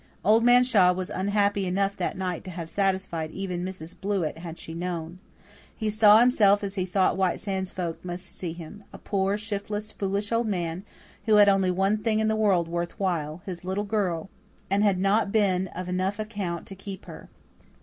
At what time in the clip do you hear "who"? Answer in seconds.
11.25-11.35